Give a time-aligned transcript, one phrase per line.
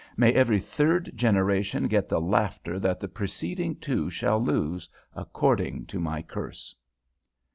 [0.17, 5.99] May every third generation get the laughter that the preceding two shall lose, according to
[5.99, 6.75] my curse!'